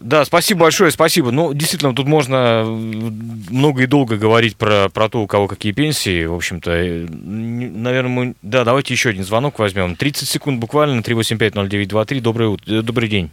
[0.00, 1.30] Да, спасибо большое, спасибо.
[1.30, 5.72] Ну, действительно, тут можно э, много и долго говорить про, про то, у кого какие
[5.72, 6.24] пенсии.
[6.24, 8.34] В общем-то, э, наверное, мы...
[8.42, 9.96] Да, давайте еще один звонок возьмем.
[9.96, 12.20] 30 секунд буквально, 3850923.
[12.20, 13.30] Доброе утро, э, добрый день.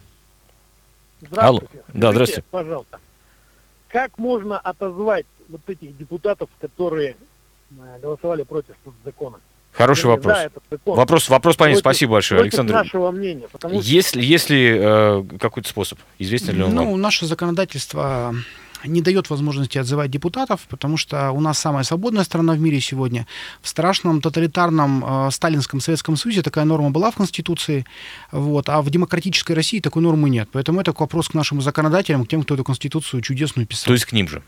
[1.36, 1.62] Алло.
[1.94, 2.44] Да, здравствуйте.
[2.50, 2.98] Пожалуйста.
[3.88, 7.16] Как можно отозвать вот этих депутатов, которые
[7.70, 8.74] э, голосовали против
[9.04, 9.38] закона?
[9.72, 10.36] Хороший вопрос.
[10.38, 10.96] этот закон.
[10.96, 11.82] Вопрос, вопрос понятен.
[11.82, 12.74] Против- Спасибо большое, против Александр.
[12.74, 15.98] нашего мнения, потому Есть, ли- есть ли э, какой-то способ?
[16.18, 17.00] Известен ли он Ну, вам?
[17.00, 18.34] наше законодательство
[18.84, 23.26] не дает возможности отзывать депутатов, потому что у нас самая свободная страна в мире сегодня.
[23.62, 27.84] В страшном тоталитарном э, сталинском Советском Союзе такая норма была в Конституции,
[28.32, 30.48] вот, а в демократической России такой нормы нет.
[30.52, 33.86] Поэтому это вопрос к нашим законодателям, к тем, кто эту Конституцию чудесную писал.
[33.86, 34.42] То есть к ним же.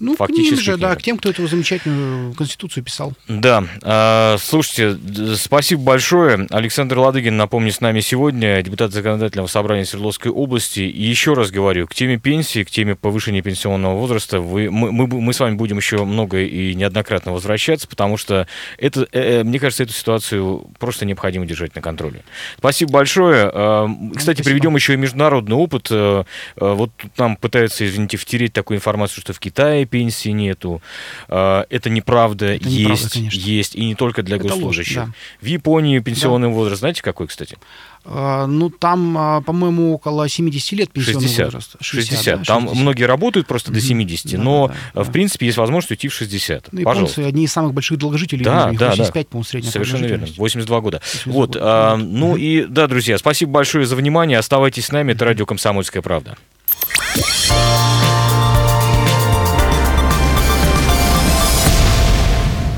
[0.00, 3.12] Ну, фактически к ним же, да, к тем, кто эту замечательную Конституцию писал.
[3.28, 4.98] Да, а, слушайте,
[5.36, 6.46] спасибо большое.
[6.50, 10.80] Александр Ладыгин, напомню, с нами сегодня, депутат Законодательного собрания Свердловской области.
[10.80, 15.06] И еще раз говорю, к теме пенсии, к теме повышения пенсионного возраста вы, мы, мы,
[15.06, 18.46] мы с вами будем еще много и неоднократно возвращаться, потому что
[18.78, 22.22] это, э, э, мне кажется, эту ситуацию просто необходимо держать на контроле.
[22.58, 23.50] Спасибо большое.
[23.52, 23.86] А,
[24.16, 24.44] Кстати, спасибо.
[24.44, 25.88] приведем еще и международный опыт.
[25.90, 26.24] Э,
[26.56, 30.80] Вот тут нам пытаются, извините, втереть такую информацию, что в Китае пенсии нету.
[31.28, 32.54] А, Это неправда.
[32.54, 33.38] Это неправда, есть, конечно.
[33.38, 33.74] есть.
[33.76, 34.96] И не только для Это ложь, госслужащих.
[34.96, 35.08] да.
[35.40, 37.58] В Японии пенсионный возраст, знаете, какой, кстати?
[38.04, 41.44] А, ну, там, а, по-моему, около 70 лет пенсионный 60.
[41.52, 41.76] возраст.
[41.80, 42.38] 60.
[42.38, 42.80] да, Там 60.
[42.80, 43.86] многие работают просто до Мгм.
[43.86, 46.68] 70, Да, но, да, э, в принципе, есть возможность уйти в 60.
[46.72, 47.26] Ну, Пожалуйста.
[47.26, 48.42] одни из самых больших долгожителей.
[48.44, 48.88] Да, да, да.
[48.90, 50.26] 85, по-моему, средняя Совершенно верно.
[50.26, 50.38] продолжительность.
[50.38, 51.00] 82 года.
[51.02, 51.48] 82 Вот.
[51.50, 51.60] года.
[51.62, 54.38] а, ну и да, друзья, спасибо большое за внимание.
[54.38, 55.12] Оставайтесь с нами.
[55.12, 56.38] Это радио Комсомольская правда.